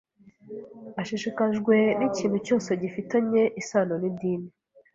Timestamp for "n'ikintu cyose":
1.99-2.69